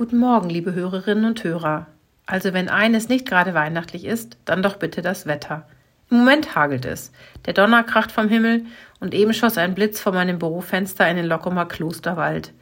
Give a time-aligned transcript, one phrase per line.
[0.00, 1.86] Guten Morgen, liebe Hörerinnen und Hörer.
[2.24, 5.68] Also wenn eines nicht gerade weihnachtlich ist, dann doch bitte das Wetter.
[6.10, 7.12] Im Moment hagelt es.
[7.44, 8.64] Der Donner kracht vom Himmel
[9.00, 12.54] und eben schoss ein Blitz vor meinem Bürofenster in den Lockumer Klosterwald.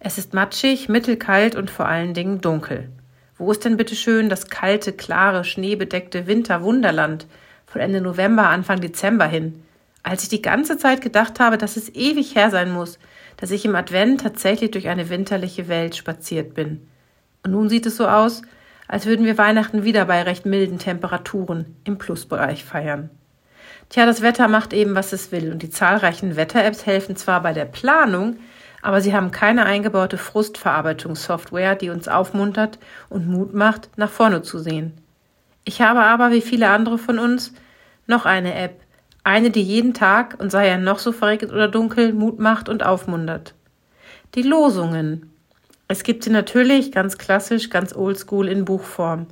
[0.00, 2.90] Es ist matschig, mittelkalt und vor allen Dingen dunkel.
[3.38, 7.26] Wo ist denn bitte schön das kalte, klare, schneebedeckte Winterwunderland
[7.64, 9.62] von Ende November, Anfang Dezember hin?
[10.02, 12.98] Als ich die ganze Zeit gedacht habe, dass es ewig her sein muss,
[13.36, 16.86] dass ich im Advent tatsächlich durch eine winterliche Welt spaziert bin.
[17.44, 18.42] Und nun sieht es so aus,
[18.88, 23.10] als würden wir Weihnachten wieder bei recht milden Temperaturen im Plusbereich feiern.
[23.88, 27.52] Tja, das Wetter macht eben, was es will, und die zahlreichen Wetter-Apps helfen zwar bei
[27.52, 28.38] der Planung,
[28.80, 32.78] aber sie haben keine eingebaute Frustverarbeitungssoftware, die uns aufmuntert
[33.08, 34.92] und Mut macht, nach vorne zu sehen.
[35.64, 37.54] Ich habe aber, wie viele andere von uns,
[38.06, 38.81] noch eine App,
[39.24, 42.84] eine, die jeden Tag, und sei er noch so verregnet oder dunkel, Mut macht und
[42.84, 43.54] aufmuntert.
[44.34, 45.30] Die Losungen.
[45.88, 49.26] Es gibt sie natürlich ganz klassisch, ganz oldschool in Buchform.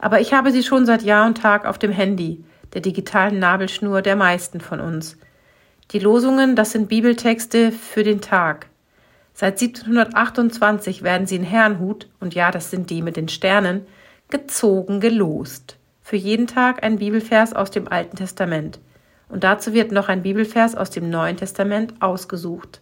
[0.00, 4.02] Aber ich habe sie schon seit Jahr und Tag auf dem Handy, der digitalen Nabelschnur
[4.02, 5.16] der meisten von uns.
[5.92, 8.66] Die Losungen, das sind Bibeltexte für den Tag.
[9.34, 13.86] Seit 1728 werden sie in Herrnhut, und ja, das sind die mit den Sternen,
[14.30, 15.76] gezogen gelost.
[16.02, 18.80] Für jeden Tag ein Bibelvers aus dem Alten Testament
[19.28, 22.80] und dazu wird noch ein Bibelvers aus dem Neuen Testament ausgesucht.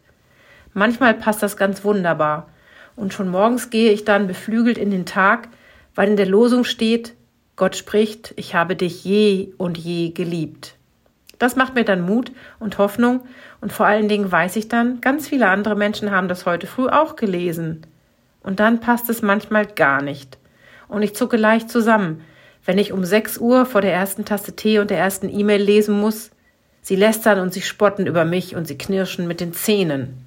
[0.74, 2.48] Manchmal passt das ganz wunderbar,
[2.96, 5.48] und schon morgens gehe ich dann beflügelt in den Tag,
[5.94, 7.14] weil in der Losung steht,
[7.54, 10.74] Gott spricht, ich habe dich je und je geliebt.
[11.38, 13.20] Das macht mir dann Mut und Hoffnung
[13.60, 16.88] und vor allen Dingen weiß ich dann, ganz viele andere Menschen haben das heute früh
[16.88, 17.82] auch gelesen.
[18.42, 20.38] Und dann passt es manchmal gar nicht.
[20.88, 22.22] Und ich zucke leicht zusammen,
[22.64, 25.98] wenn ich um 6 Uhr vor der ersten Tasse Tee und der ersten E-Mail lesen
[26.00, 26.30] muss,
[26.86, 30.24] Sie lästern und sie spotten über mich und sie knirschen mit den Zähnen.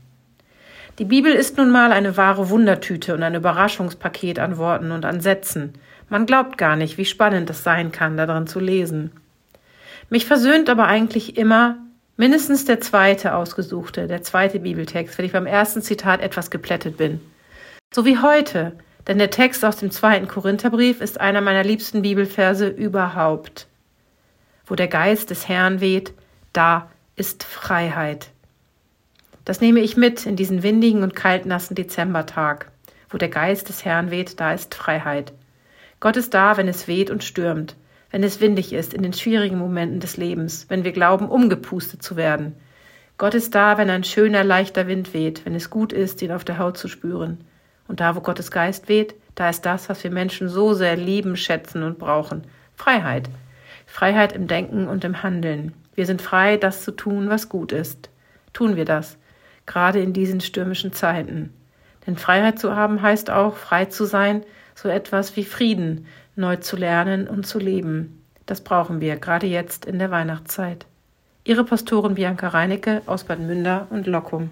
[0.98, 5.22] Die Bibel ist nun mal eine wahre Wundertüte und ein Überraschungspaket an Worten und an
[5.22, 5.76] Sätzen.
[6.10, 9.12] Man glaubt gar nicht, wie spannend es sein kann, darin zu lesen.
[10.10, 11.78] Mich versöhnt aber eigentlich immer
[12.18, 17.22] mindestens der zweite ausgesuchte, der zweite Bibeltext, wenn ich beim ersten Zitat etwas geplättet bin.
[17.94, 18.74] So wie heute,
[19.08, 23.68] denn der Text aus dem zweiten Korintherbrief ist einer meiner liebsten Bibelverse überhaupt.
[24.66, 26.14] Wo der Geist des Herrn weht,
[26.54, 28.32] da ist Freiheit.
[29.46, 32.72] Das nehme ich mit in diesen windigen und kaltnassen Dezembertag.
[33.10, 35.34] Wo der Geist des Herrn weht, da ist Freiheit.
[36.00, 37.76] Gott ist da, wenn es weht und stürmt,
[38.12, 42.16] wenn es windig ist in den schwierigen Momenten des Lebens, wenn wir glauben, umgepustet zu
[42.16, 42.56] werden.
[43.18, 46.46] Gott ist da, wenn ein schöner, leichter Wind weht, wenn es gut ist, ihn auf
[46.46, 47.44] der Haut zu spüren.
[47.88, 51.36] Und da, wo Gottes Geist weht, da ist das, was wir Menschen so sehr lieben,
[51.36, 52.44] schätzen und brauchen.
[52.76, 53.30] Freiheit.
[53.86, 55.74] Freiheit im Denken und im Handeln.
[56.00, 58.10] Wir sind frei, das zu tun, was gut ist.
[58.54, 59.18] Tun wir das,
[59.66, 61.52] gerade in diesen stürmischen Zeiten.
[62.08, 64.46] Denn Freiheit zu haben heißt auch, frei zu sein,
[64.76, 66.06] so etwas wie Frieden
[66.38, 68.24] neu zu lernen und zu leben.
[68.46, 70.86] Das brauchen wir, gerade jetzt in der Weihnachtszeit.
[71.44, 74.52] Ihre Pastorin Bianca Reinecke aus Bad Münder und Lockum.